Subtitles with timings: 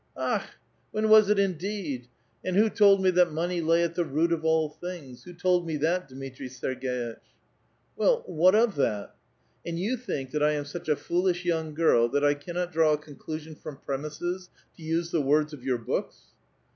[0.17, 0.55] ''Akh!
[0.89, 2.07] when was it indeed!
[2.43, 5.25] and who told me that money lay at the root of all things?
[5.25, 7.17] Who told me that, Dmitri Serg^itch?"
[7.95, 9.13] "Well, what of that?""
[9.63, 12.93] And you think that I am such a foolish young girl that I cannot draw
[12.93, 16.23] a conclusion from premises, to use the words of your books